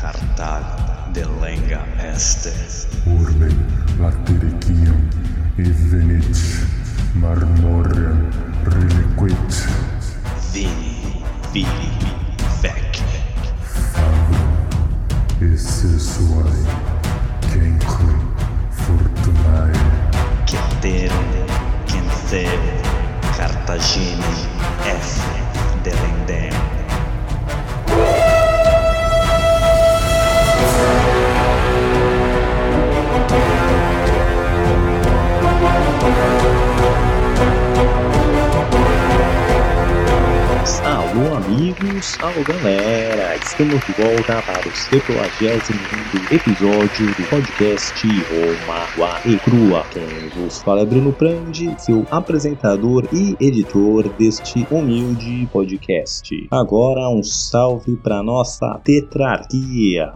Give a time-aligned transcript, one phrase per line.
[0.00, 0.64] Cartal
[1.12, 2.52] de lenga este.
[3.04, 3.48] Urbe
[3.98, 5.08] latericium
[5.58, 6.38] evenit
[7.14, 8.28] marmorem
[8.64, 9.68] reliquit
[10.52, 11.92] Vini, vili,
[12.62, 13.02] vec.
[13.92, 16.64] fabrum esse suae
[17.52, 18.16] cenque
[18.70, 19.72] fortunae
[20.46, 21.28] Ceterum,
[21.86, 22.60] Cenceu,
[23.36, 24.24] Cartagine,
[24.86, 25.20] F.
[25.82, 26.69] Delendem.
[41.10, 49.20] Alô amigos, alô galera, estamos de volta para o 75 episódio do podcast Roma Água
[49.26, 49.84] e Crua.
[49.90, 56.46] Quem vos fala é Bruno Prandi, seu apresentador e editor deste humilde podcast.
[56.48, 60.12] Agora um salve para nossa tetrarquia.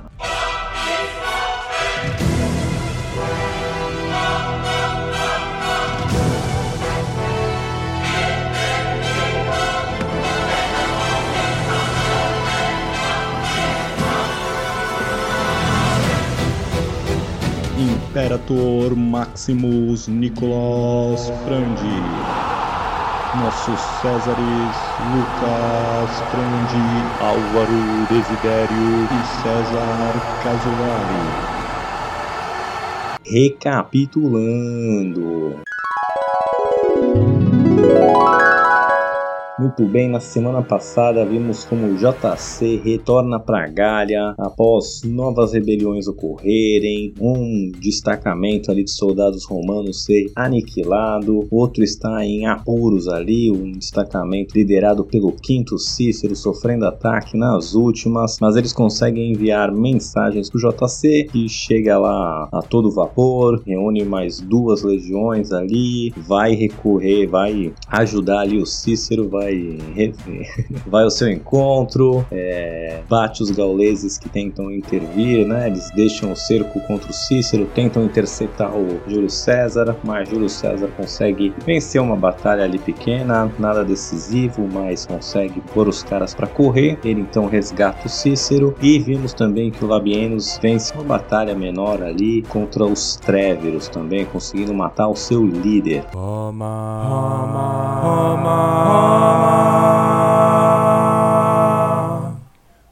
[18.15, 22.01] Imperator Maximus Nicolas Frandi.
[23.43, 31.19] Nossos Césares Lucas Frandi, Álvaro Desidério e César Casolari.
[33.27, 35.65] Recapitulando.
[39.65, 46.07] Muito bem, na semana passada vimos como o JC retorna para Galha após novas rebeliões
[46.07, 53.73] ocorrerem, um destacamento ali de soldados romanos ser aniquilado, outro está em apuros ali, um
[53.73, 60.59] destacamento liderado pelo quinto Cícero sofrendo ataque nas últimas, mas eles conseguem enviar mensagens para
[60.59, 67.27] o JC que chega lá a todo vapor, reúne mais duas legiões ali, vai recorrer,
[67.27, 69.54] vai ajudar ali o Cícero, vai
[70.87, 75.67] vai ao seu encontro, é, bate os gauleses que tentam intervir, né?
[75.67, 80.89] Eles deixam o cerco contra o Cícero, tentam interceptar o Júlio César, mas Júlio César
[80.97, 86.98] consegue vencer uma batalha ali pequena, nada decisivo, mas consegue pôr os caras para correr.
[87.05, 92.03] Ele então resgata o Cícero e vimos também que o Labienus vence uma batalha menor
[92.03, 96.05] ali contra os Tréveros também, conseguindo matar o seu líder.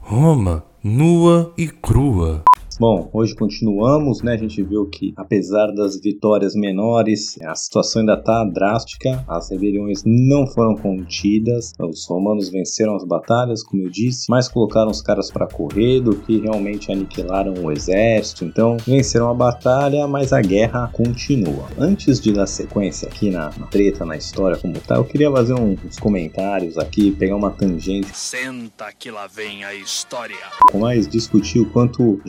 [0.01, 2.43] Roma, nua e crua.
[2.79, 4.33] Bom, hoje continuamos, né?
[4.33, 9.23] A gente viu que, apesar das vitórias menores, a situação ainda está drástica.
[9.27, 11.73] As rebeliões não foram contidas.
[11.79, 16.15] Os romanos venceram as batalhas, como eu disse, mas colocaram os caras para correr do
[16.15, 18.43] que realmente aniquilaram o exército.
[18.43, 21.67] Então, venceram a batalha, mas a guerra continua.
[21.77, 25.53] Antes de dar sequência aqui na, na treta, na história como tá, eu queria fazer
[25.53, 30.35] um- uns comentários aqui, pegar uma tangente Senta que lá vem a história.
[30.73, 32.21] mais discutir o quanto o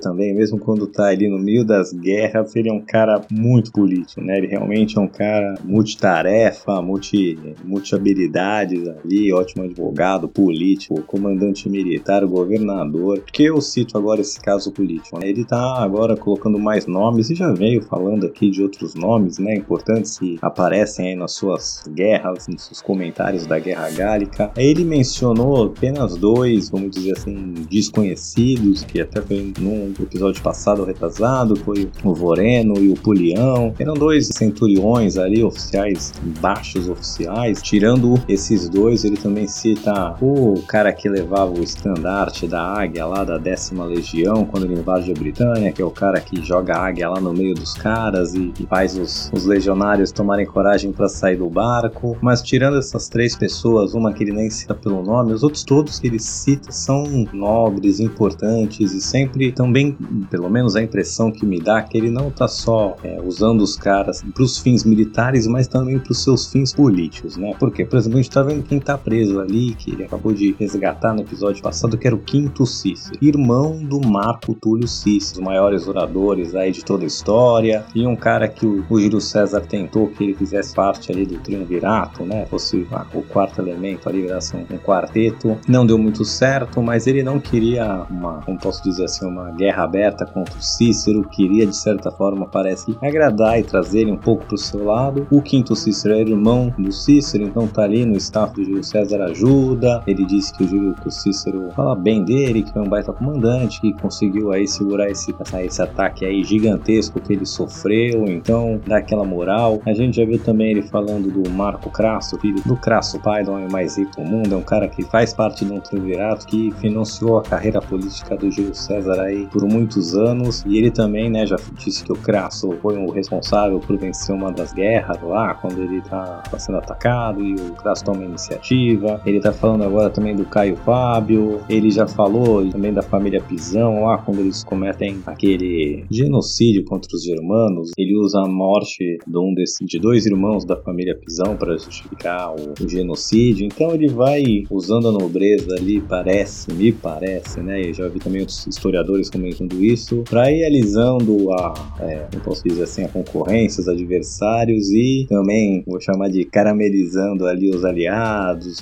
[0.00, 4.20] Também, mesmo quando tá ali no meio das guerras, ele é um cara muito político,
[4.20, 4.38] né?
[4.38, 13.20] Ele realmente é um cara multitarefa, multi, multi-habilidades ali, ótimo advogado, político, comandante militar, governador.
[13.20, 15.18] Por que eu cito agora esse caso político?
[15.18, 15.28] né?
[15.28, 19.54] Ele tá agora colocando mais nomes e já veio falando aqui de outros nomes, né?
[19.54, 24.50] Importantes que aparecem aí nas suas guerras, nos seus comentários da Guerra Gálica.
[24.56, 31.56] Ele mencionou apenas dois, vamos dizer assim, desconhecidos, que até foi num episódio passado, retrasado,
[31.56, 33.74] foi o Voreno e o Pulião.
[33.78, 37.62] Eram dois centuriões ali, oficiais, baixos oficiais.
[37.62, 43.24] Tirando esses dois, ele também cita o cara que levava o estandarte da águia lá
[43.24, 46.86] da décima legião, quando ele invade a Britânia, que é o cara que joga a
[46.86, 51.08] águia lá no meio dos caras e, e faz os, os legionários tomarem coragem para
[51.08, 52.16] sair do barco.
[52.20, 55.98] Mas tirando essas três pessoas, uma que ele nem cita pelo nome, os outros todos
[55.98, 59.96] que ele cita são nobres, importantes e sempre também,
[60.30, 63.76] pelo menos a impressão que me dá, que ele não tá só é, usando os
[63.76, 67.54] caras para os fins militares, mas também para os seus fins políticos, né?
[67.58, 70.54] Porque, por exemplo, a gente tá vendo quem tá preso ali, que ele acabou de
[70.58, 75.46] resgatar no episódio passado, que era o Quinto Cícero, irmão do Marco Túlio Cícero, os
[75.46, 79.60] maiores oradores aí de toda a história, e um cara que o, o Júlio César
[79.60, 82.46] tentou que ele fizesse parte ali do triunvirato, né?
[82.46, 85.58] Fosse ah, o quarto elemento ali, virasse um, um quarteto.
[85.68, 89.84] Não deu muito certo, mas ele não queria uma, como posso dizer assim, uma guerra
[89.84, 94.44] aberta contra o Cícero, queria de certa forma, parece, agradar e trazer ele um pouco
[94.46, 95.26] para o seu lado.
[95.30, 99.22] O quinto Cícero é irmão do Cícero, então tá ali no staff do Júlio César
[99.22, 100.02] ajuda.
[100.06, 103.12] Ele disse que o Júlio que o Cícero fala bem dele, que foi um baita
[103.12, 105.34] comandante, que conseguiu aí segurar esse,
[105.64, 109.80] esse ataque aí gigantesco que ele sofreu, então dá aquela moral.
[109.86, 113.52] A gente já viu também ele falando do Marco Crasso, filho do Crasso, pai do
[113.52, 116.70] homem mais rico do mundo, é um cara que faz parte de um triunvirato que
[116.72, 121.46] financiou a carreira política do Júlio César aí por muitos anos e ele também, né,
[121.46, 125.80] já disse que o Crasso foi o responsável por vencer uma das guerras lá, quando
[125.82, 129.20] ele tá, tá sendo atacado e o Crasso toma iniciativa.
[129.24, 134.04] Ele tá falando agora também do Caio Fábio, ele já falou também da família Pisão
[134.04, 137.90] lá, quando eles cometem aquele genocídio contra os germanos.
[137.98, 142.54] Ele usa a morte de, um desse, de dois irmãos da família Pisão para justificar
[142.54, 143.66] o, o, genocídio.
[143.66, 147.92] Então ele vai usando a nobreza ali, parece, me parece, né?
[147.92, 152.84] Já vi também outros historiadores comentando isso, para ir alisando a, é, não posso dizer
[152.84, 158.80] assim, a concorrência, os adversários e também vou chamar de caramelizando ali os aliados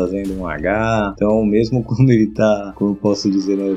[0.00, 1.12] fazendo um H.
[1.14, 3.74] Então, mesmo quando ele tá, como posso dizer, né,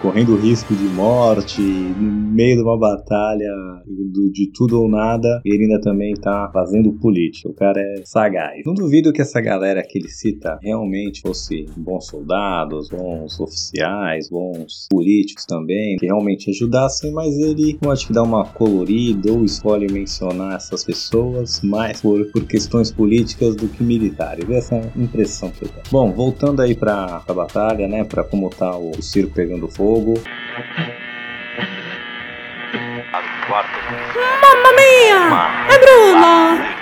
[0.00, 3.50] correndo risco de morte, no meio de uma batalha
[3.86, 7.48] do, de tudo ou nada, ele ainda também tá fazendo política.
[7.48, 8.62] O cara é sagaz.
[8.64, 14.86] Não duvido que essa galera que ele cita realmente fosse bons soldados, bons oficiais, bons
[14.90, 19.90] políticos também, que realmente ajudassem, mas ele, eu acho que dá uma colorida ou escolhe
[19.90, 24.48] mencionar essas pessoas mais por, por questões políticas do que militares.
[24.50, 28.70] Essa é a impressão que Bom, voltando aí pra, pra batalha, né, pra como tá
[28.76, 30.14] o, o circo pegando fogo.
[33.12, 35.74] Mamma mia!
[35.74, 36.72] È Bruno!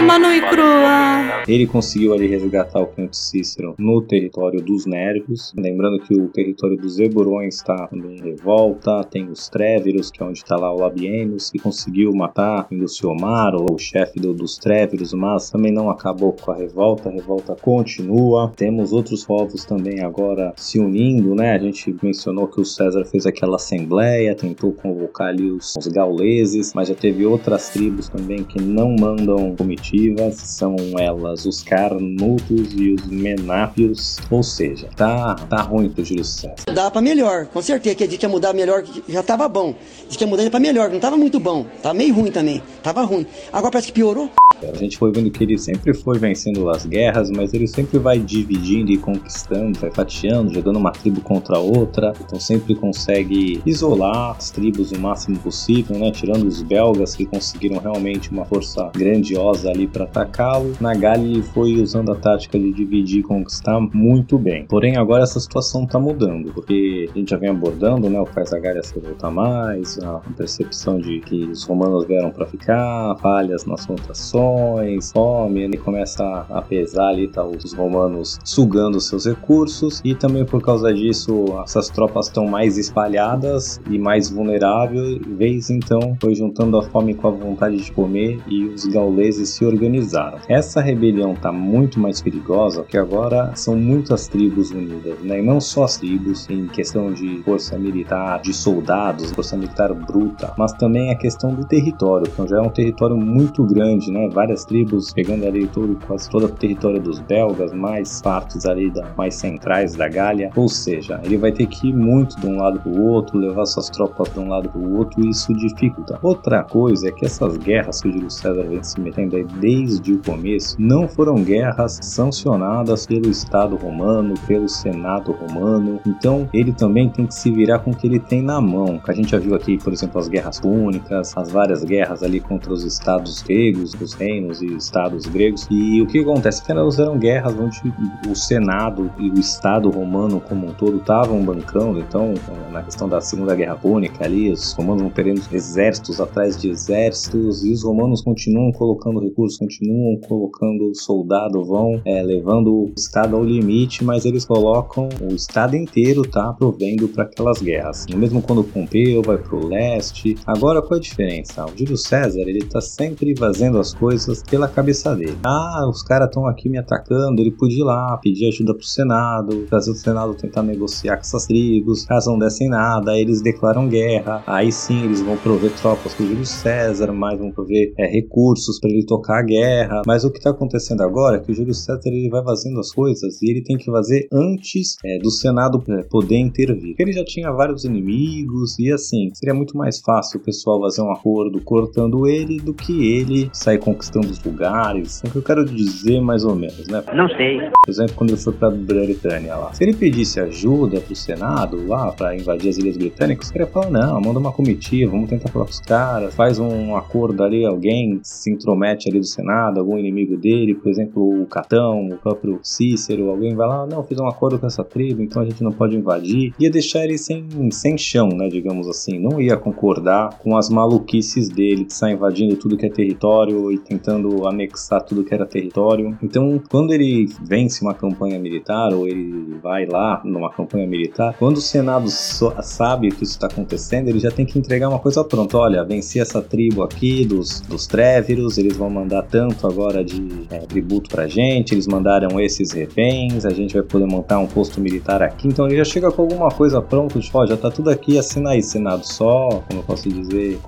[0.00, 1.42] Romano e Crua.
[1.48, 5.52] Ele conseguiu ali resgatar o Canto Cícero no território dos Nervos.
[5.56, 9.02] Lembrando que o território dos Eburões está também em revolta.
[9.04, 13.54] Tem os Tréveros, que é onde está lá o Labienus, que conseguiu matar o Luciomar,
[13.56, 17.08] o chefe do, dos Tréveros, mas também não acabou com a revolta.
[17.08, 18.52] A revolta continua.
[18.56, 21.52] Temos outros povos também agora se unindo, né?
[21.52, 26.72] A gente mencionou que o César fez aquela assembleia, tentou convocar ali os, os gauleses,
[26.74, 32.92] mas já teve outras tribos também que não mandam comitivas, são elas os carnutos e
[32.92, 36.54] os menápios, ou seja, tá, tá ruim pro Júlio César.
[36.72, 39.74] Dá pra melhor, com certeza que a gente ia mudar melhor, já tava bom.
[40.06, 43.02] A gente ia mudar pra melhor, não tava muito bom, tava meio ruim também, tava
[43.02, 43.26] ruim.
[43.50, 44.30] Agora parece que piorou.
[44.62, 48.18] A gente foi vendo que ele sempre foi vencendo as guerras, mas ele sempre vai
[48.18, 52.12] dividindo e conquistando, vai fatiando, jogando uma tribo contra outra.
[52.20, 56.10] Então sempre consegue isolar as tribos o máximo possível, né?
[56.10, 60.72] Tirando os belgas que conseguiram realmente uma força grandiosa ali para atacá-lo.
[60.80, 64.64] Na Gália ele foi usando a tática de dividir e conquistar muito bem.
[64.66, 68.20] Porém agora essa situação está mudando, porque a gente já vem abordando, né?
[68.20, 73.16] O faz a se voltar mais, a percepção de que os romanos vieram para ficar,
[73.20, 80.00] falhas nas plantações fome, ele começa a pesar ali, tá, os romanos sugando seus recursos
[80.04, 86.34] e também por causa disso essas tropas estão mais espalhadas e mais vulneráveis, então foi
[86.34, 90.38] juntando a fome com a vontade de comer e os gauleses se organizaram.
[90.48, 95.40] Essa rebelião tá muito mais perigosa porque agora são muitas tribos unidas, né?
[95.40, 100.52] E não só as tribos em questão de força militar, de soldados, força militar bruta,
[100.56, 104.28] mas também a questão do território, então já é um território muito grande, né?
[104.28, 109.12] várias tribos, pegando ali todo, quase todo o território dos belgas, mais partes ali da,
[109.16, 110.50] mais centrais da Gália.
[110.56, 113.66] Ou seja, ele vai ter que ir muito de um lado para o outro, levar
[113.66, 116.18] suas tropas de um lado para o outro, e isso dificulta.
[116.22, 120.12] Outra coisa é que essas guerras que o Júlio César vem se metendo aí desde
[120.12, 126.00] o começo não foram guerras sancionadas pelo Estado romano, pelo Senado romano.
[126.06, 129.00] Então ele também tem que se virar com o que ele tem na mão.
[129.06, 132.72] A gente já viu aqui, por exemplo, as guerras púnicas, as várias guerras ali contra
[132.72, 135.66] os estados gregos, os reinos e estados gregos.
[135.70, 136.62] E o que acontece?
[136.62, 137.80] Que elas eram guerras onde
[138.28, 142.00] o Senado e o Estado romano como um todo estavam bancando.
[142.00, 142.34] Então,
[142.72, 147.64] na questão da Segunda Guerra Púnica ali, os romanos vão perdendo exércitos atrás de exércitos
[147.64, 153.44] e os romanos continuam colocando recursos, continuam colocando soldado, vão é, levando o Estado ao
[153.44, 158.06] limite, mas eles colocam o Estado inteiro, tá, provendo para aquelas guerras.
[158.14, 160.36] Mesmo quando Pompeu vai pro leste.
[160.46, 161.64] Agora, qual a diferença?
[161.66, 165.36] O Júlio César, ele tá sempre fazendo as coisas pela cabeça dele.
[165.44, 169.66] Ah, os caras estão aqui me atacando, ele podia ir lá, pedir ajuda pro Senado,
[169.68, 173.88] fazer o Senado tentar negociar com essas tribos, caso não dessem nada, aí eles declaram
[173.88, 178.39] guerra, aí sim eles vão prover tropas pro Júlio César, mas vão prover é, recursos
[178.40, 180.02] recursos para ele tocar a guerra.
[180.06, 182.92] Mas o que está acontecendo agora é que o Júlio César ele vai fazendo as
[182.92, 186.94] coisas e ele tem que fazer antes é, do Senado é, poder intervir.
[186.98, 191.12] Ele já tinha vários inimigos e assim seria muito mais fácil o pessoal fazer um
[191.12, 195.22] acordo cortando ele do que ele sair conquistando os lugares.
[195.24, 197.02] É o que eu quero dizer mais ou menos, né?
[197.14, 197.58] Não sei.
[197.84, 202.12] Por exemplo, quando ele foi para Britânia lá, se ele pedisse ajuda pro Senado lá
[202.12, 205.64] para invadir as ilhas britânicas, caras iam falar não, manda uma comitiva, vamos tentar falar
[205.64, 210.36] com os caras, faz um acordo ali, alguém se intromete ali do Senado, algum inimigo
[210.36, 214.58] dele, por exemplo, o Catão, o próprio Cícero, alguém vai lá, não, fiz um acordo
[214.58, 216.54] com essa tribo, então a gente não pode invadir.
[216.58, 219.18] Ia deixar ele sem, sem chão, né, digamos assim.
[219.18, 223.78] Não ia concordar com as maluquices dele, de estar invadindo tudo que é território e
[223.78, 226.16] tentando anexar tudo que era território.
[226.22, 231.56] Então, quando ele vence uma campanha militar, ou ele vai lá numa campanha militar, quando
[231.56, 235.24] o Senado so sabe que isso está acontecendo, ele já tem que entregar uma coisa
[235.24, 235.58] pronta.
[235.58, 237.86] Olha, venci essa tribo aqui dos, dos
[238.22, 243.44] Tréveros, eles vão mandar tanto agora de é, tributo pra gente, eles mandaram esses reféns,
[243.44, 245.48] a gente vai poder montar um posto militar aqui.
[245.48, 248.50] Então ele já chega com alguma coisa pronta, tipo, ó, já tá tudo aqui, assina
[248.50, 250.58] aí, Senado, só, como eu posso dizer,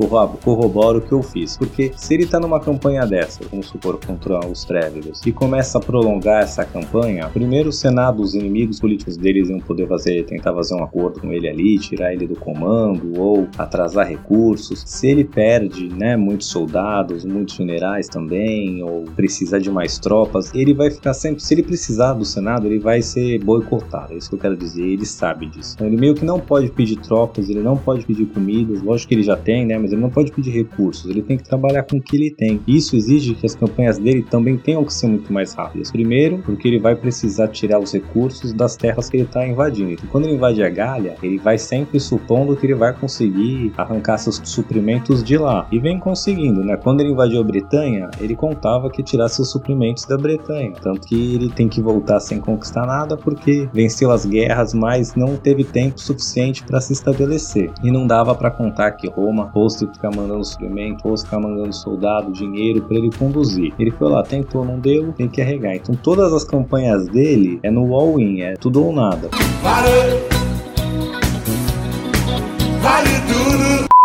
[0.42, 1.56] corrobora o que eu fiz.
[1.56, 5.80] Porque se ele tá numa campanha dessa, vamos supor, contra os Tréveros, e começa a
[5.80, 10.74] prolongar essa campanha, primeiro o Senado, os inimigos políticos deles iam poder fazer, tentar fazer
[10.74, 14.82] um acordo com ele ali, tirar ele do comando, ou atrasar recursos.
[14.86, 20.74] Se ele perde, né, muitos soldados, muitos generais também, ou precisa de mais tropas, ele
[20.74, 24.34] vai ficar sempre, se ele precisar do Senado, ele vai ser boicotado, é isso que
[24.34, 25.74] eu quero dizer, ele sabe disso.
[25.74, 29.14] Então ele meio que não pode pedir tropas, ele não pode pedir comidas, lógico que
[29.14, 31.96] ele já tem, né, mas ele não pode pedir recursos, ele tem que trabalhar com
[31.96, 32.60] o que ele tem.
[32.66, 35.90] Isso exige que as campanhas dele também tenham que ser muito mais rápidas.
[35.90, 39.90] Primeiro, porque ele vai precisar tirar os recursos das terras que ele está invadindo.
[39.92, 44.18] Então, quando ele invade a Galha, ele vai sempre supondo que ele vai conseguir arrancar
[44.18, 45.66] seus suprimentos de lá.
[45.70, 46.76] E vem conseguindo, né?
[46.76, 50.72] Quando ele invadiu a Bretanha, ele contava que tirasse os suprimentos da Bretanha.
[50.80, 55.36] Tanto que ele tem que voltar sem conquistar nada porque venceu as guerras, mas não
[55.36, 57.70] teve tempo suficiente para se estabelecer.
[57.82, 62.32] E não dava para contar que Roma fosse ficar mandando suprimento, fosse ficar mandando soldado,
[62.32, 63.72] dinheiro para ele conduzir.
[63.78, 65.74] Ele foi lá, tentou, não deu, tem que arregar.
[65.74, 69.28] Então todas as campanhas dele é no all-in, é tudo ou nada.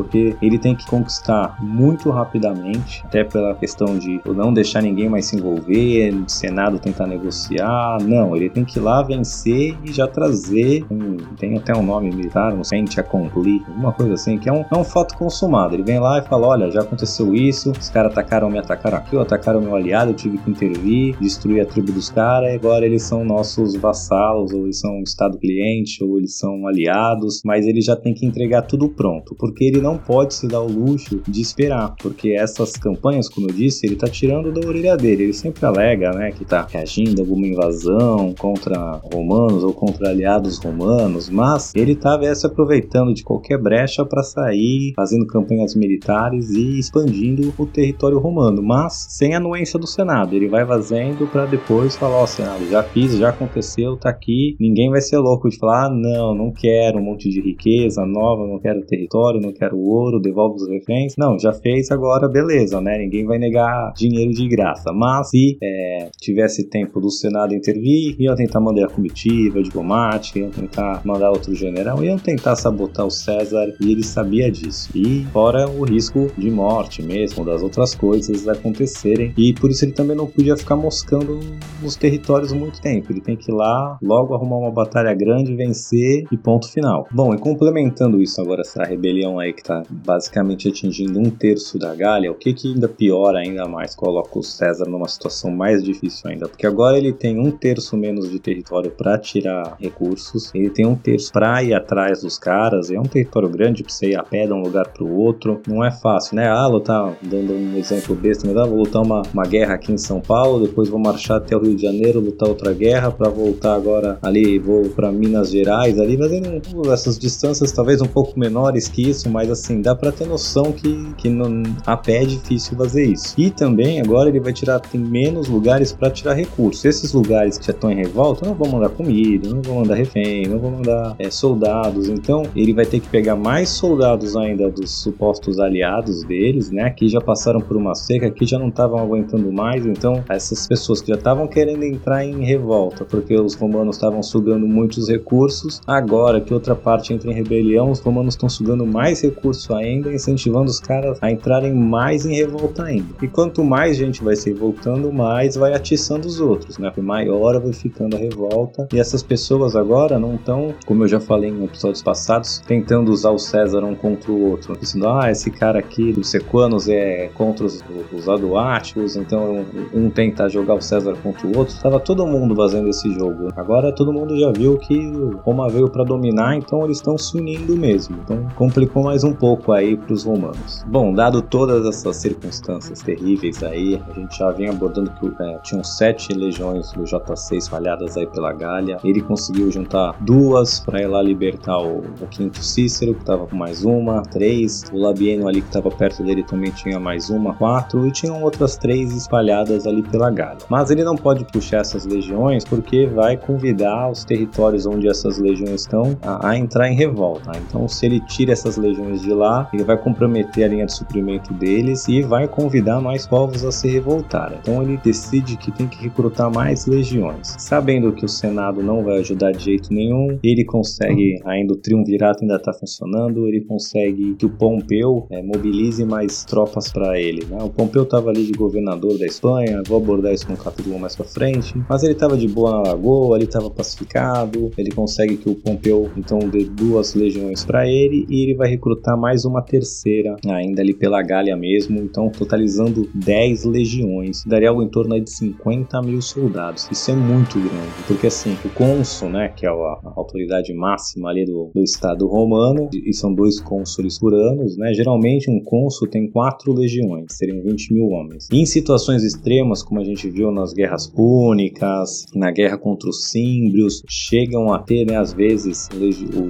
[0.08, 5.26] Porque ele tem que conquistar muito rapidamente, até pela questão de não deixar ninguém mais
[5.26, 7.98] se envolver, o Senado tentar negociar.
[8.02, 10.86] Não, ele tem que ir lá vencer e já trazer.
[10.90, 14.64] Um, tem até um nome militar, um sente accompli, alguma coisa assim, que é um,
[14.72, 15.76] é um fato consumado.
[15.76, 19.14] Ele vem lá e fala: Olha, já aconteceu isso, os caras atacaram, me atacaram aqui,
[19.14, 22.86] ou atacaram meu aliado, eu tive que intervir, destruir a tribo dos caras, e agora
[22.86, 27.68] eles são nossos vassalos, ou eles são um estado cliente, ou eles são aliados, mas
[27.68, 31.22] ele já tem que entregar tudo pronto, porque ele não pode se dar o luxo
[31.28, 35.24] de esperar, porque essas campanhas, como eu disse, ele tá tirando da orelha dele.
[35.24, 40.58] Ele sempre alega, né, que tá reagindo a alguma invasão contra romanos ou contra aliados
[40.60, 46.80] romanos, mas ele tá se aproveitando de qualquer brecha para sair fazendo campanhas militares e
[46.80, 50.36] expandindo o território romano, mas sem anuência do Senado.
[50.36, 54.56] Ele vai fazendo para depois falar: Ó, oh, Senado, já fiz, já aconteceu, tá aqui.
[54.60, 58.48] Ninguém vai ser louco de falar: ah, não, não quero um monte de riqueza nova,
[58.48, 61.14] não quero território, não quero ouro, devolve os reféns.
[61.18, 62.98] Não, já fez agora, beleza, né?
[62.98, 64.92] Ninguém vai negar dinheiro de graça.
[64.94, 70.50] Mas se é, tivesse tempo do Senado intervir, iam tentar mandar a comitiva diplomática, iam
[70.50, 74.90] tentar mandar outro general, iam tentar sabotar o César e ele sabia disso.
[74.96, 79.34] E fora o risco de morte mesmo, das outras coisas acontecerem.
[79.38, 81.40] E por isso ele também não podia ficar moscando
[81.82, 83.12] nos territórios muito tempo.
[83.12, 87.08] Ele tem que ir lá, logo arrumar uma batalha grande, vencer e ponto final.
[87.12, 91.94] Bom, e complementando isso agora, essa rebelião aí que tá basicamente atingindo um terço da
[91.96, 96.30] Gália, o que que ainda piora ainda mais, coloca o César numa situação mais difícil
[96.30, 100.86] ainda, porque agora ele tem um terço menos de território para tirar recursos, ele tem
[100.86, 104.24] um terço para ir atrás dos caras, é um território grande para você ir a
[104.24, 106.48] pé de um lugar para o outro, não é fácil, né?
[106.48, 109.98] Ah, lutar, dando um exemplo besta, mas ah, vou lutar uma, uma guerra aqui em
[109.98, 113.76] São Paulo, depois vou marchar até o Rio de Janeiro, lutar outra guerra para voltar
[113.76, 119.10] agora ali, vou para Minas Gerais ali, fazendo essas distâncias talvez um pouco menores que
[119.10, 122.78] isso, mas assim, assim, dá para ter noção que, que não, a pé é difícil
[122.78, 123.34] fazer isso.
[123.38, 126.84] E também agora ele vai tirar, tem menos lugares para tirar recursos.
[126.86, 130.48] Esses lugares que já estão em revolta, não vão mandar comida, não vão mandar refém,
[130.48, 132.08] não vão mandar é, soldados.
[132.08, 136.90] Então ele vai ter que pegar mais soldados ainda dos supostos aliados deles, né?
[136.90, 139.86] Que já passaram por uma seca, que já não estavam aguentando mais.
[139.86, 144.68] Então essas pessoas que já estavam querendo entrar em revolta, porque os romanos estavam sugando
[144.68, 149.57] muitos recursos, agora que outra parte entra em rebelião, os romanos estão sugando mais recursos
[149.58, 153.08] discurso ainda, incentivando os caras a entrarem mais em revolta ainda.
[153.22, 156.94] E quanto mais gente vai se revoltando, mais vai atiçando os outros, né?
[156.98, 158.88] Maior vai ficando a revolta.
[158.94, 163.32] E essas pessoas agora não estão, como eu já falei em episódios passados, tentando usar
[163.32, 164.78] o César um contra o outro.
[164.78, 170.50] Dizendo, ah, esse cara aqui dos sequanos é contra os, os aduáticos, então um tenta
[170.50, 171.76] jogar o César contra o outro.
[171.82, 173.50] Tava todo mundo fazendo esse jogo.
[173.56, 175.12] Agora todo mundo já viu que
[175.44, 178.18] Roma veio para dominar, então eles estão se unindo mesmo.
[178.24, 180.84] Então complicou mais um pouco aí para os romanos.
[180.88, 185.84] Bom, dado todas essas circunstâncias terríveis aí, a gente já vem abordando que é, tinham
[185.84, 188.98] sete legiões do J6 espalhadas aí pela Gália.
[189.04, 193.56] Ele conseguiu juntar duas para ir lá libertar o, o quinto Cícero, que estava com
[193.56, 194.84] mais uma, três.
[194.92, 198.08] O Labieno ali que estava perto dele também tinha mais uma, quatro.
[198.08, 200.66] E tinham outras três espalhadas ali pela Gália.
[200.70, 205.82] Mas ele não pode puxar essas legiões porque vai convidar os territórios onde essas legiões
[205.82, 207.52] estão a, a entrar em revolta.
[207.58, 211.54] Então, se ele tira essas legiões de lá, ele vai comprometer a linha de suprimento
[211.54, 214.58] deles e vai convidar mais povos a se revoltarem.
[214.62, 217.56] Então, ele decide que tem que recrutar mais legiões.
[217.60, 222.42] Sabendo que o Senado não vai ajudar de jeito nenhum, ele consegue, ainda o triunvirato
[222.42, 227.46] ainda está funcionando, ele consegue que o Pompeu é, mobilize mais tropas para ele.
[227.46, 227.58] Né?
[227.62, 231.26] O Pompeu estava ali de governador da Espanha, vou abordar isso no capítulo mais para
[231.26, 235.56] frente, mas ele estava de boa na lagoa, ele estava pacificado, ele consegue que o
[235.56, 240.82] Pompeu então dê duas legiões para ele e ele vai recrutar mais uma terceira ainda
[240.82, 246.22] ali pela Gália mesmo, então totalizando 10 legiões, daria algo em torno de 50 mil
[246.22, 246.88] soldados.
[246.92, 251.46] Isso é muito grande, porque assim, o cônsul, né, que é a autoridade máxima ali
[251.46, 256.30] do, do Estado romano, e são dois cônsules por ano, né, geralmente um cônsul tem
[256.30, 258.48] quatro legiões, seriam 20 mil homens.
[258.52, 263.30] E em situações extremas, como a gente viu nas guerras púnicas, na guerra contra os
[263.30, 265.90] símbrios, chegam a ter, né, às vezes,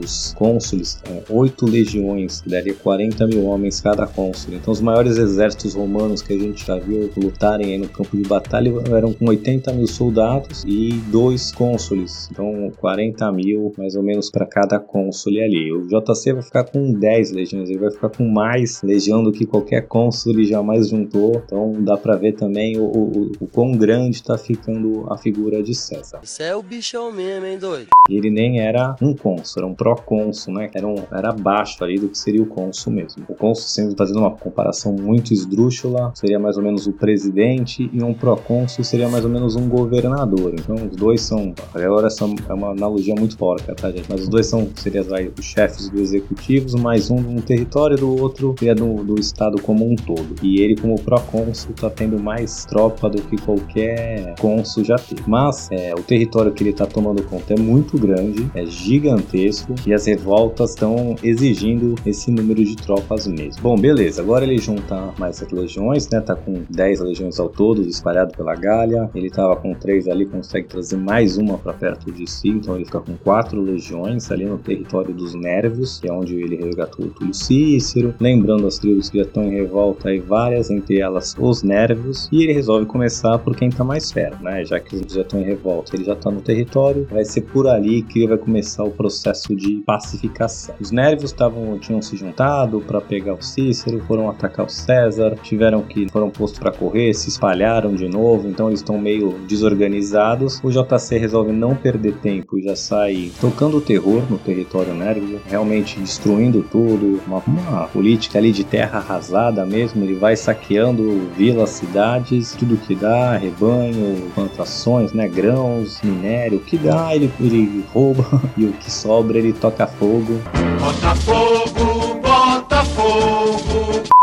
[0.01, 4.55] os cônsules, é, oito legiões, daria 40 mil homens cada cônsul.
[4.55, 8.71] Então, os maiores exércitos romanos que a gente já viu lutarem no campo de batalha
[8.95, 12.29] eram com 80 mil soldados e dois cônsules.
[12.31, 15.71] Então, 40 mil mais ou menos para cada cônsul ali.
[15.71, 19.45] O JC vai ficar com 10 legiões, ele vai ficar com mais legião do que
[19.45, 21.41] qualquer cônsul jamais juntou.
[21.45, 25.75] Então, dá para ver também o, o, o quão grande está ficando a figura de
[25.75, 26.19] César.
[26.23, 27.87] Isso é o bichão mesmo, hein, doido?
[28.09, 30.69] ele nem era um cônsul, era um pró-cônsul, né?
[30.73, 33.23] Era, um, era abaixo ali do que seria o cônsul mesmo.
[33.27, 38.03] O cônsul, sendo fazendo uma comparação muito esdrúxula, seria mais ou menos o presidente e
[38.03, 40.53] um pró-cônsul seria mais ou menos um governador.
[40.53, 44.09] Então os dois são, agora essa é uma analogia muito porca, tá gente?
[44.09, 45.05] Mas os dois são, seriam
[45.37, 49.89] os chefes do executivos, mais um um território do outro seria do, do estado como
[49.89, 50.35] um todo.
[50.41, 55.23] E ele como pró-cônsul tá tendo mais tropa do que qualquer cônsul já teve.
[55.27, 59.93] Mas é, o território que ele tá tomando conta é muito grande, é gigantesco e
[59.93, 63.61] as revoltas estão exigindo esse número de tropas mesmo.
[63.61, 66.21] Bom, beleza, agora ele junta mais sete legiões, né?
[66.21, 69.09] Tá com 10 legiões ao todo, espalhado pela Gália.
[69.13, 72.85] Ele tava com três ali, consegue trazer mais uma para perto de si, então ele
[72.85, 77.09] fica com quatro legiões ali no território dos Nervos, que é onde ele resgatou o
[77.09, 78.13] Túlio Cícero.
[78.19, 82.43] Lembrando as tribos que já estão em revolta aí, várias, entre elas os Nervos, e
[82.43, 84.63] ele resolve começar por quem tá mais perto, né?
[84.63, 87.67] Já que eles já estão em revolta, ele já tá no território, vai ser por
[87.67, 90.75] ali que vai começar o processo de pacificação.
[90.79, 95.81] Os nervos estavam tinham se juntado para pegar o Cícero, foram atacar o César, tiveram
[95.81, 100.59] que foram postos para correr, se espalharam de novo, então eles estão meio desorganizados.
[100.63, 105.39] O JC resolve não perder tempo e já sai tocando o terror no território nervo,
[105.45, 110.03] realmente destruindo tudo, uma, uma política ali de terra arrasada mesmo.
[110.03, 116.77] Ele vai saqueando vilas, cidades, tudo que dá, rebanho, plantações, né, grãos, minério, o que
[116.77, 118.25] dá, ele, ele rouba
[118.57, 120.39] e o que sobra ele toca fogo.
[120.79, 121.76] Bota fogo, bota fogo.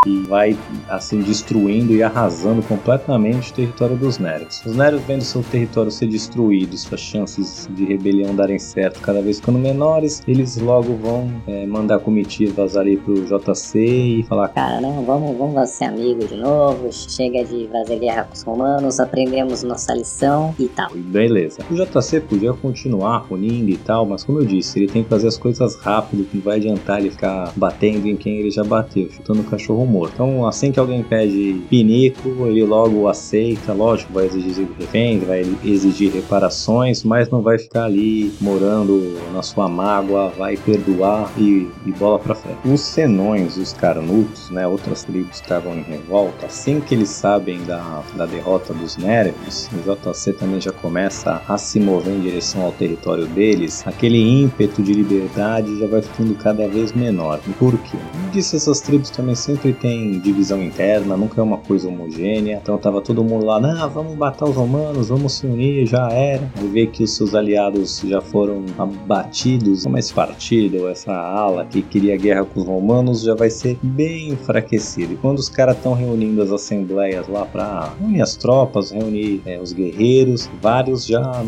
[0.05, 4.61] E vai assim destruindo e arrasando completamente o território dos Neros.
[4.65, 9.39] Os Neros vendo seu território ser destruído, suas chances de rebelião darem certo cada vez
[9.39, 15.03] ficando menores, eles logo vão é, mandar comitivas ali pro JC e falar: Cara, não,
[15.03, 19.93] vamos, vamos ser amigos de novo, chega de fazer guerra com os romanos, aprendemos nossa
[19.93, 20.95] lição e tal.
[20.95, 21.59] E beleza.
[21.69, 25.27] O JC podia continuar punindo e tal, mas como eu disse, ele tem que fazer
[25.27, 29.41] as coisas rápido, não vai adiantar ele ficar batendo em quem ele já bateu, chutando
[29.41, 30.13] o cachorro morto.
[30.13, 36.11] Então, assim que alguém pede pinico, ele logo aceita, lógico, vai exigir reféns, vai exigir
[36.11, 42.19] reparações, mas não vai ficar ali morando na sua mágoa, vai perdoar e, e bola
[42.19, 42.57] pra frente.
[42.65, 48.03] Os senões, os carnutos, né, outras tribos estavam em revolta, assim que eles sabem da,
[48.15, 52.71] da derrota dos Nerves, o JC também já começa a se mover em direção ao
[52.71, 57.39] território deles, aquele ímpeto de liberdade já vai ficando cada vez menor.
[57.59, 57.97] Por quê?
[58.31, 62.59] Disse essas tribos também sempre tem divisão interna, nunca é uma coisa homogênea.
[62.59, 66.49] Então tava todo mundo lá, não, vamos matar os romanos, vamos se unir, já era.
[66.57, 71.83] Aí vê que os seus aliados já foram abatidos, como esse partido, essa ala que
[71.83, 75.13] queria guerra com os romanos, já vai ser bem enfraquecido.
[75.13, 79.59] E quando os caras estão reunindo as assembleias lá para reunir as tropas, reunir é,
[79.59, 81.43] os guerreiros, vários já,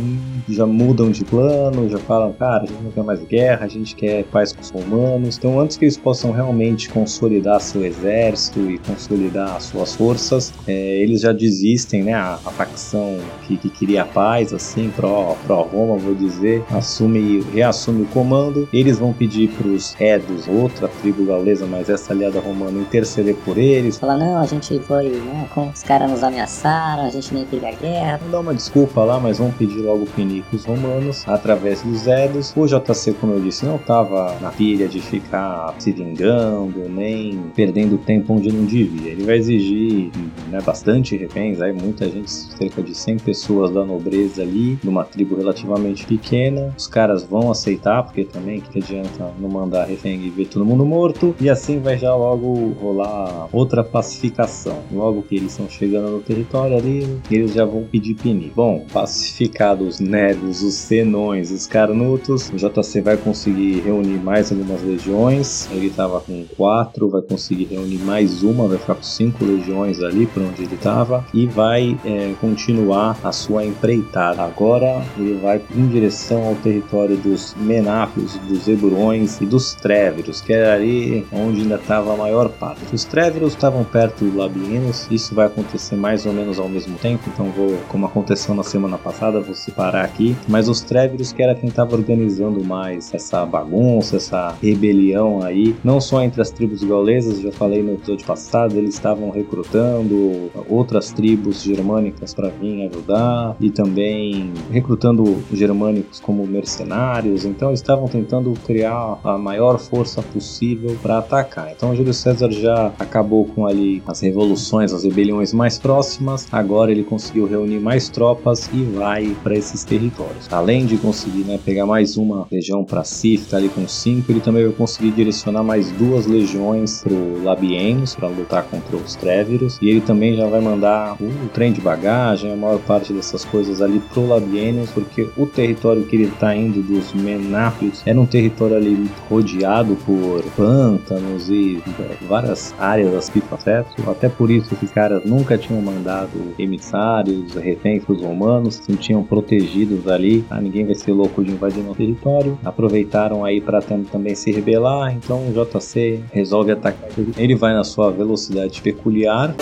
[0.48, 3.96] já mudam de plano, já falam, cara, a gente não quer mais guerra, a gente
[3.96, 5.40] quer paz com os romanos.
[5.40, 8.27] Então antes que eles possam realmente consolidar seu exército
[8.70, 12.14] e consolidar suas forças, é, eles já desistem, né?
[12.14, 18.04] A, a facção que, que, queria paz, assim, pró, pró Roma, vou dizer, assume, reassume
[18.04, 18.68] o comando.
[18.74, 23.58] Eles vão pedir para os Edos, outra tribo gaulesa, mas essa aliada romana, interceder por
[23.58, 23.98] eles.
[23.98, 25.48] Falar, não, a gente foi, né?
[25.54, 28.18] Com os caras nos ameaçaram, a gente nem queria guerra.
[28.18, 32.54] Vão dar uma desculpa lá, mas vão pedir logo pinicos romanos através dos Edos.
[32.56, 37.98] O JC, como eu disse, não estava na pilha de ficar se vingando, nem perdendo
[38.08, 39.12] tempo onde não devia.
[39.12, 40.10] Ele vai exigir
[40.50, 45.36] né, bastante reféns, aí muita gente, cerca de 100 pessoas da nobreza ali, numa tribo
[45.36, 46.74] relativamente pequena.
[46.78, 50.86] Os caras vão aceitar, porque também que adianta não mandar refém e ver todo mundo
[50.86, 51.36] morto.
[51.42, 54.78] E assim vai já logo rolar outra pacificação.
[54.92, 58.52] Logo que eles estão chegando no território ali, eles já vão pedir pini.
[58.56, 64.82] Bom, pacificados os nervos, os senões, os carnutos, o JC vai conseguir reunir mais algumas
[64.82, 65.68] legiões.
[65.72, 70.26] Ele estava com quatro, vai conseguir reunir mais uma, vai ficar com cinco legiões ali
[70.26, 74.42] por onde ele estava e vai é, continuar a sua empreitada.
[74.44, 80.54] Agora ele vai em direção ao território dos Menápios, dos Eburões e dos Tréveros, que
[80.54, 82.84] era ali onde ainda estava a maior parte.
[82.94, 87.24] Os Tréveros estavam perto do Labienus, isso vai acontecer mais ou menos ao mesmo tempo,
[87.28, 90.36] então vou, como aconteceu na semana passada, vou separar aqui.
[90.48, 96.02] Mas os Tréveros que era quem estava organizando mais essa bagunça, essa rebelião aí, não
[96.02, 101.62] só entre as tribos gaulesas, já falei no episódio passado, eles estavam recrutando outras tribos
[101.64, 107.46] germânicas para vir ajudar e também recrutando germânicos como mercenários.
[107.46, 111.72] Então eles estavam tentando criar a maior força possível para atacar.
[111.72, 116.48] Então Júlio César já acabou com ali as revoluções, as rebeliões mais próximas.
[116.52, 120.52] Agora ele conseguiu reunir mais tropas e vai para esses territórios.
[120.52, 124.42] Além de conseguir né, pegar mais uma legião para si, ficar ali com cinco, ele
[124.42, 127.44] também vai conseguir direcionar mais duas legiões pro
[127.78, 131.80] Labienus para lutar contra os Tréveros e ele também já vai mandar o trem de
[131.80, 136.56] bagagem, a maior parte dessas coisas ali pro Labienus, porque o território que ele está
[136.56, 141.82] indo dos Menápios era um território ali rodeado por pântanos e
[142.28, 148.14] várias áreas das Pifafeto, até por isso os caras nunca tinham mandado emissários, reféns para
[148.14, 152.58] os romanos, se tinham protegidos ali, ah, ninguém vai ser louco de invadir no território,
[152.64, 157.10] aproveitaram aí para também se rebelar, então o JC resolve atacar.
[157.38, 159.56] Ele vai na sua velocidade peculiar.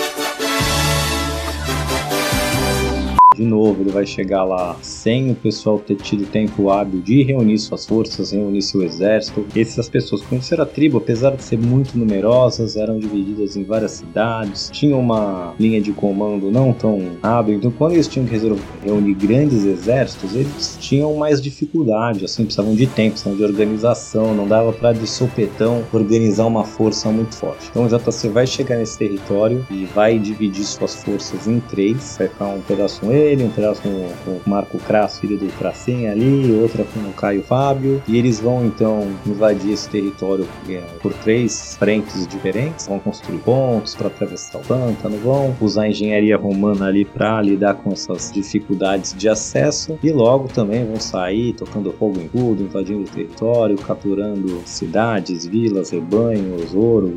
[3.36, 7.58] De novo, ele vai chegar lá sem o pessoal ter tido tempo hábil de reunir
[7.58, 9.44] suas forças, reunir seu exército.
[9.54, 14.70] Essas pessoas conheceram a tribo, apesar de ser muito numerosas, eram divididas em várias cidades,
[14.72, 17.56] tinham uma linha de comando não tão hábil.
[17.56, 18.36] Então, quando eles tinham que
[18.82, 24.48] reunir grandes exércitos, eles tinham mais dificuldade, assim, precisavam de tempo, precisavam de organização, não
[24.48, 27.68] dava para de sopetão organizar uma força muito forte.
[27.68, 32.28] Então, o JC vai chegar nesse território e vai dividir suas forças em três, vai
[32.28, 36.12] ficar um pedaço com ele, um pedaço com, com o Marco Crasso, filho do Crassinha
[36.12, 41.12] ali, outra com o Caio Fábio, e eles vão então invadir esse território é, por
[41.14, 47.04] três frentes diferentes, vão construir pontos para atravessar o pântano, vão usar engenharia romana ali
[47.04, 52.28] para lidar com essas dificuldades de acesso, e logo também vão sair tocando fogo em
[52.28, 57.12] tudo, invadindo o território, capturando cidades, vilas, rebanhos, ouro,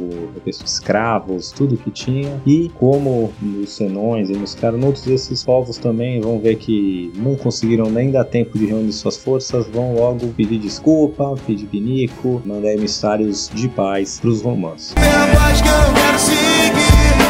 [0.45, 6.21] escravos, tudo que tinha, e como nos senões e nos carnutos, esses povos também também
[6.21, 10.57] vão ver que não conseguiram nem dar tempo de reunir suas forças, vão logo pedir
[10.57, 14.93] desculpa, pedir pinico, mandar emissários de paz para os romanos.
[14.93, 16.71] Pela paz que eu quero seguir,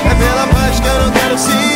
[0.06, 1.69] é pela paz que eu não quero seguir.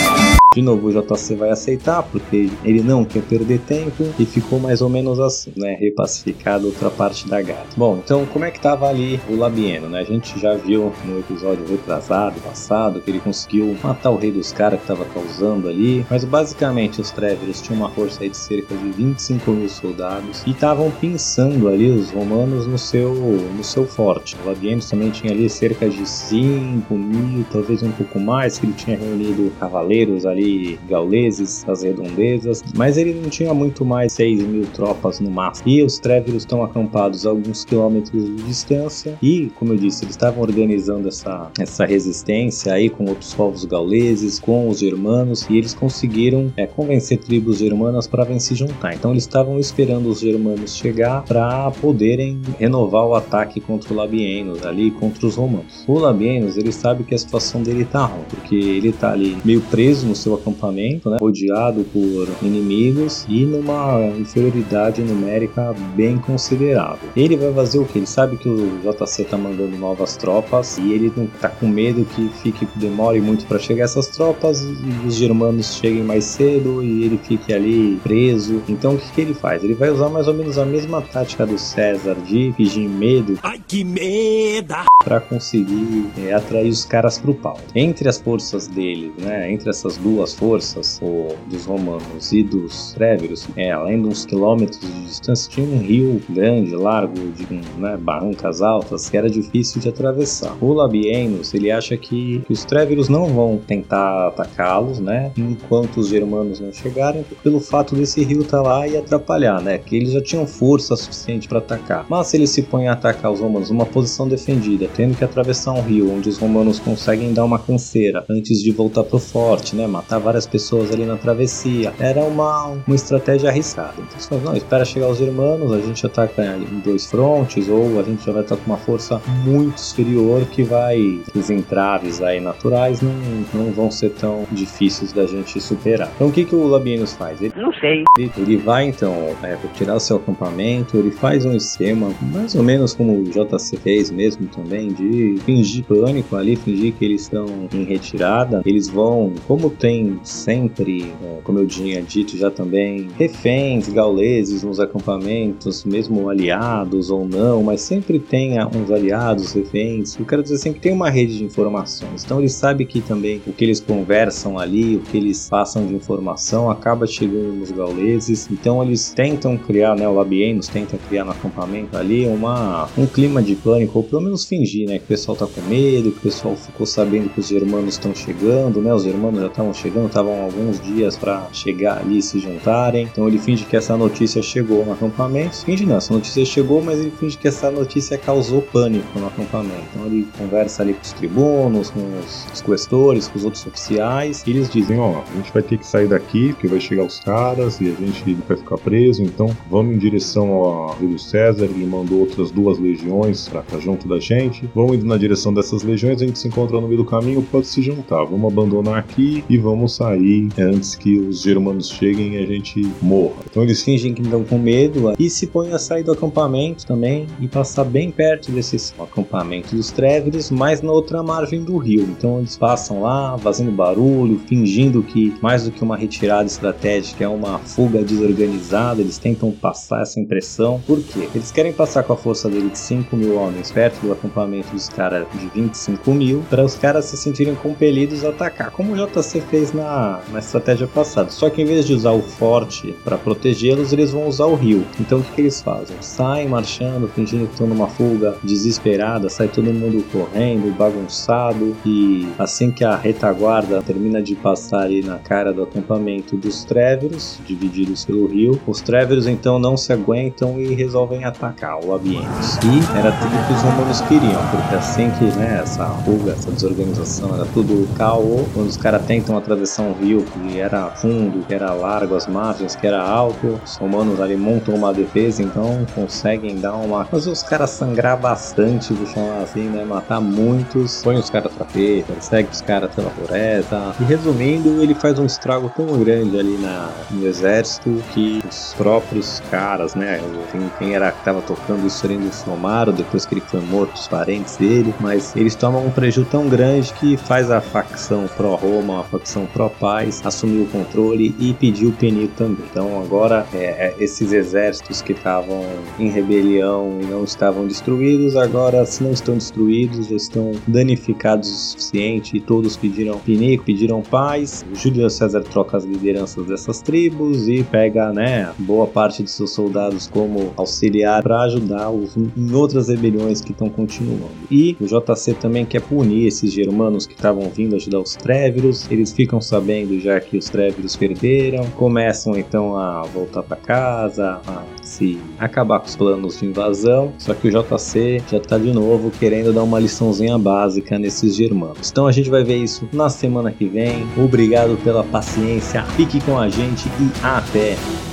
[0.53, 4.81] De novo, o JC vai aceitar, porque ele não quer perder tempo e ficou mais
[4.81, 5.75] ou menos assim, né?
[5.79, 7.69] Repacificado outra parte da gata.
[7.75, 10.01] Bom, então como é que tava ali o Labieno, né?
[10.01, 14.51] A gente já viu no episódio retrasado, passado, que ele conseguiu matar o rei dos
[14.51, 18.91] caras que tava causando ali, mas basicamente os Treveros tinham uma força de cerca de
[18.91, 24.37] 25 mil soldados e estavam pensando ali os romanos no seu, no seu forte.
[24.43, 28.73] O Labienus também tinha ali cerca de 5 mil, talvez um pouco mais, que ele
[28.73, 30.42] tinha reunido cavaleiros ali
[30.87, 35.69] gauleses das redondezas, mas ele não tinha muito mais 6 mil tropas no máximo.
[35.69, 40.15] E os Treveros estão acampados a alguns quilômetros de distância e, como eu disse, eles
[40.15, 45.73] estavam organizando essa, essa resistência aí com outros povos gauleses, com os germanos e eles
[45.73, 48.93] conseguiram é, convencer tribos germanas para se juntar.
[48.95, 54.65] Então eles estavam esperando os germanos chegar para poderem renovar o ataque contra o Labienus
[54.65, 55.83] ali contra os romanos.
[55.87, 59.61] O Labienus ele sabe que a situação dele tá ruim, porque ele tá ali meio
[59.61, 67.09] preso no seu acampamento, né, rodeado por inimigos e numa inferioridade numérica bem considerável.
[67.15, 67.99] Ele vai fazer o que?
[67.99, 72.05] Ele sabe que o JC tá mandando novas tropas e ele não tá com medo
[72.05, 77.03] que fique demore muito para chegar essas tropas e os germanos cheguem mais cedo e
[77.03, 78.61] ele fique ali preso.
[78.67, 79.63] Então o que, que ele faz?
[79.63, 83.37] Ele vai usar mais ou menos a mesma tática do César de fingir medo.
[83.43, 84.73] Ai que medo!
[85.03, 87.59] Para conseguir é, atrair os caras pro pau.
[87.75, 89.51] Entre as forças dele, né?
[89.51, 94.79] Entre essas duas forças, o, dos romanos e dos tréveros, é, além de uns quilômetros
[94.79, 97.45] de distância, tinha um rio grande, largo, de
[97.77, 100.55] né, barrancas altas, que era difícil de atravessar.
[100.61, 105.31] O Labienus, ele acha que, que os tréveros não vão tentar atacá-los, né?
[105.37, 109.77] Enquanto os germanos não chegarem, pelo fato desse rio estar tá lá e atrapalhar, né?
[109.77, 112.05] Que eles já tinham força suficiente para atacar.
[112.09, 115.73] Mas se eles se põem a atacar os romanos numa posição defendida, tendo que atravessar
[115.73, 119.87] um rio onde os romanos conseguem dar uma canseira antes de voltar pro forte, né?
[119.87, 123.95] Matar várias pessoas ali na travessia, era uma, uma estratégia arriscada.
[123.97, 127.99] Então você fala, não, espera chegar os germanos, a gente ataca em dois frontes, ou
[127.99, 131.21] a gente já vai estar com uma força muito superior que vai.
[131.33, 133.13] Os entraves aí naturais não,
[133.53, 136.11] não vão ser tão difíceis da gente superar.
[136.15, 137.41] Então o que, que o Labienus faz?
[137.41, 138.03] Ele, não sei.
[138.17, 142.63] Ele, ele vai então é, tirar o seu acampamento, ele faz um esquema mais ou
[142.63, 147.45] menos como o JC fez mesmo também, de fingir pânico ali, fingir que eles estão
[147.73, 148.61] em retirada.
[148.65, 154.79] Eles vão, como tem sempre, é, como eu tinha dito já também, reféns gauleses nos
[154.79, 160.17] acampamentos, mesmo aliados ou não, mas sempre tem uns aliados, reféns.
[160.17, 162.23] Eu quero dizer assim que tem uma rede de informações.
[162.23, 165.93] Então ele sabe que também o que eles conversam ali, o que eles passam de
[165.93, 168.47] informação acaba chegando nos gauleses.
[168.51, 173.41] Então eles tentam criar, né, o Labienus tenta criar no acampamento ali uma, um clima
[173.41, 176.21] de pânico, ou pelo menos fingir, né, que o pessoal tá com medo, que o
[176.21, 180.43] pessoal ficou sabendo que os germanos estão chegando, né, os germanos já estavam chegando, estavam
[180.43, 183.07] alguns dias para chegar ali e se juntarem.
[183.11, 185.57] Então ele finge que essa notícia chegou no acampamento.
[185.65, 189.83] Finge não, essa notícia chegou, mas ele finge que essa notícia causou pânico no acampamento.
[189.91, 194.43] Então ele conversa ali com os tribunos, com os, os questores, com os outros oficiais,
[194.47, 197.19] e eles dizem: Ó, a gente vai ter que sair daqui, porque vai chegar os
[197.19, 201.85] caras e a gente vai ficar preso, então vamos em direção ao Júlio César, ele
[201.85, 204.69] mandou outras duas legiões estar junto da gente.
[204.73, 207.67] Vamos indo na direção dessas legiões, a gente se encontra no meio do caminho, pode
[207.67, 208.23] se juntar.
[208.25, 213.43] Vamos abandonar aqui e vamos sair antes que os germanos cheguem e a gente morra.
[213.49, 217.27] Então eles fingem que estão com medo e se põem a sair do acampamento também
[217.39, 222.03] e passar bem perto desse acampamento dos Tréveres, mas na outra margem do rio.
[222.03, 227.27] Então eles passam lá, fazendo barulho, fingindo que mais do que uma retirada estratégica é
[227.27, 229.01] uma fuga desorganizada.
[229.01, 230.81] Eles tentam passar essa impressão.
[230.85, 231.27] Por quê?
[231.33, 234.89] Eles querem passar com a força dele de 5 mil homens perto do acampamento dos
[234.89, 239.41] caras de 25 mil, para os caras se sentirem compelidos a atacar, como o JC
[239.41, 241.29] fez na, na estratégia passada.
[241.29, 244.83] Só que em vez de usar o forte para protegê-los, eles vão usar o rio.
[244.99, 245.95] Então o que, que eles fazem?
[246.01, 252.71] Saem marchando, fingindo que estão numa fuga desesperada, sai todo mundo correndo, bagunçado, e assim
[252.71, 258.27] que a retaguarda termina de passar ali na cara do acampamento dos Treveros, divididos pelo
[258.27, 262.57] rio, os Treveros então não se aguentam e resolvem atacar o Labienus.
[262.57, 267.35] E era tudo que os romanos queriam, porque assim que né, essa fuga, essa desorganização,
[267.35, 271.71] era tudo caô, quando os caras tentam atravessar um rio que era fundo, que era
[271.73, 276.73] largo, as margens, que era alto, os romanos ali montam uma defesa, então conseguem dar
[276.73, 277.05] uma.
[277.05, 279.85] fazer os caras sangrar bastante, vou chamar assim, né?
[279.85, 283.93] Matar muitos, põe os caras pra perda, segue os caras pela floresta.
[283.99, 289.41] E resumindo, ele faz um estrago tão grande ali na, no exército que os próprios
[289.51, 290.19] caras, né?
[290.51, 294.07] Quem, quem era que tava tocando isso ali Somaro, depois que ele foi morto, os
[294.07, 299.03] parentes dele, mas eles tomam um prejuízo tão grande que faz a facção pró-Roma, a
[299.03, 302.65] facção facção pró-paz assumiu o controle e pediu Penico também.
[302.69, 305.63] Então agora é, é, esses exércitos que estavam
[305.99, 311.71] em rebelião e não estavam destruídos, agora se não estão destruídos, já estão danificados o
[311.71, 314.65] suficiente e todos pediram Pinico, pediram paz.
[314.71, 319.51] O Júlio César troca as lideranças dessas tribos e pega, né, boa parte de seus
[319.51, 324.31] soldados como auxiliar para ajudá-los em outras rebeliões que estão continuando.
[324.49, 328.89] E o JC também quer punir esses germanos que estavam vindo ajudar os Tréveros.
[328.91, 334.63] Eles ficam sabendo já que os Tréveros perderam, começam então a voltar para casa, a
[334.81, 337.13] se acabar com os planos de invasão.
[337.17, 341.89] Só que o JC já tá de novo querendo dar uma liçãozinha básica nesses germanos.
[341.89, 344.05] Então a gente vai ver isso na semana que vem.
[344.17, 348.12] Obrigado pela paciência, fique com a gente e até!